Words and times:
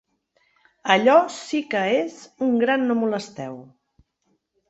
Allò 0.93 1.17
sí 1.35 1.59
que 1.73 1.83
és 1.99 2.17
un 2.47 2.57
gran 2.63 2.87
no 2.91 2.97
molesteu. 3.03 3.57